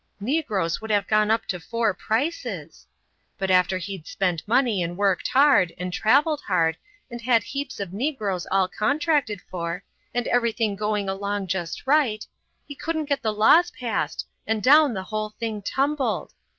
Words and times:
Negroes 0.19 0.81
would 0.81 0.89
have 0.89 1.05
gone 1.07 1.29
up 1.29 1.45
to 1.45 1.59
four 1.59 1.93
prices. 1.93 2.87
But 3.37 3.51
after 3.51 3.77
he'd 3.77 4.07
spent 4.07 4.41
money 4.47 4.81
and 4.81 4.97
worked 4.97 5.27
hard, 5.27 5.73
and 5.77 5.93
traveled 5.93 6.41
hard, 6.41 6.75
and 7.11 7.21
had 7.21 7.43
heaps 7.43 7.79
of 7.79 7.93
negroes 7.93 8.47
all 8.49 8.67
contracted 8.67 9.41
for, 9.41 9.83
and 10.11 10.25
everything 10.29 10.75
going 10.75 11.07
along 11.07 11.45
just 11.49 11.85
right, 11.85 12.25
he 12.67 12.73
couldn't 12.73 13.05
get 13.09 13.21
the 13.21 13.31
laws 13.31 13.69
passed 13.69 14.25
and 14.47 14.63
down 14.63 14.95
the 14.95 15.03
whole 15.03 15.35
thing 15.39 15.61
tumbled. 15.61 16.33